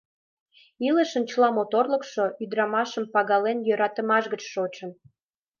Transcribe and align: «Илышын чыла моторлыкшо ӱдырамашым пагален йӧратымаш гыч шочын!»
«Илышын 0.87 1.23
чыла 1.29 1.49
моторлыкшо 1.57 2.23
ӱдырамашым 2.43 3.03
пагален 3.13 3.57
йӧратымаш 3.67 4.23
гыч 4.33 4.41
шочын!» 4.53 4.91